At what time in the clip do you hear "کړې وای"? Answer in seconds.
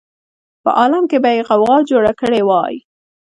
2.19-2.75